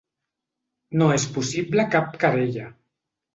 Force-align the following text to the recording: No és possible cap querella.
No 1.01 1.09
és 1.17 1.25
possible 1.35 1.85
cap 1.97 2.09
querella. 2.25 2.67